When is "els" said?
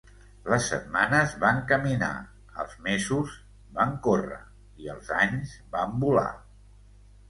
2.65-2.75, 4.99-5.17